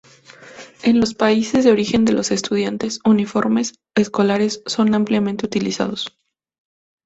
[0.81, 6.17] En los países de origen de los estudiantes, uniformes escolares son ampliamente utilizados.